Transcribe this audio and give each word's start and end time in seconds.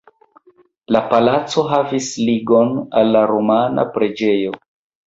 La 0.95 1.01
palaco 1.11 1.65
havis 1.75 2.09
ligon 2.31 2.75
al 3.03 3.17
la 3.19 3.25
romana 3.35 3.89
preĝejo. 3.99 4.61